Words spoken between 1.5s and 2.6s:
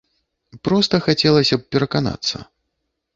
б пераканацца.